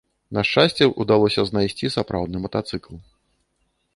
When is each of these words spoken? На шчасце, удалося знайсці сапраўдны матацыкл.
На 0.35 0.43
шчасце, 0.49 0.85
удалося 1.03 1.41
знайсці 1.51 1.91
сапраўдны 1.97 2.37
матацыкл. 2.47 2.93